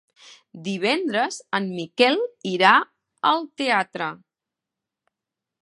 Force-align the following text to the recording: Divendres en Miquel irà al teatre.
Divendres 0.67 1.35
en 1.57 1.67
Miquel 1.81 2.17
irà 2.53 2.71
al 3.33 3.45
teatre. 3.63 4.09